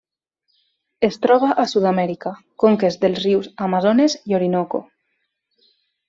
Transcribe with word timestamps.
Es 1.07 1.17
troba 1.25 1.49
a 1.63 1.65
Sud-amèrica: 1.73 2.31
conques 2.65 2.97
dels 3.05 3.21
rius 3.25 3.49
Amazones 3.67 4.17
i 4.33 4.37
Orinoco. 4.39 4.81